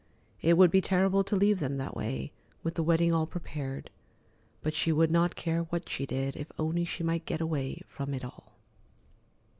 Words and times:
It 0.41 0.57
would 0.57 0.71
be 0.71 0.81
terrible 0.81 1.23
to 1.23 1.35
leave 1.35 1.59
them 1.59 1.77
that 1.77 1.95
way, 1.95 2.31
with 2.63 2.73
the 2.73 2.81
wedding 2.81 3.13
all 3.13 3.27
prepared, 3.27 3.91
but 4.63 4.73
she 4.73 4.91
would 4.91 5.11
not 5.11 5.35
care 5.35 5.61
what 5.65 5.87
she 5.87 6.07
did 6.07 6.35
if 6.35 6.51
only 6.57 6.85
she 6.85 7.03
might 7.03 7.27
get 7.27 7.39
away 7.39 7.83
from 7.87 8.15
it 8.15 8.25
all. 8.25 8.53